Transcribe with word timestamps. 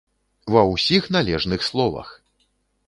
Ва 0.55 0.61
ўсіх 0.71 1.03
належных 1.19 1.59
словах! 1.71 2.09